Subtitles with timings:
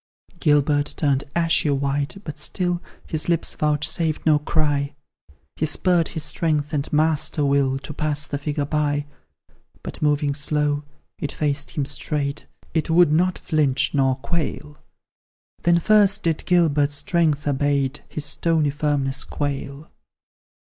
[0.39, 4.95] Gilbert turned ashy white, but still His lips vouchsafed no cry;
[5.55, 9.05] He spurred his strength and master will To pass the figure by,
[9.83, 10.85] But, moving slow,
[11.19, 14.77] it faced him straight, It would not flinch nor quail:
[15.61, 19.87] Then first did Gilbert's strength abate, His stony firmness quail.